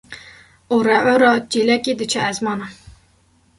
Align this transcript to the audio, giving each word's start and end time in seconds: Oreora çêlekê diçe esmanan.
Oreora 0.77 1.33
çêlekê 1.51 1.93
diçe 1.99 2.21
esmanan. 2.29 2.73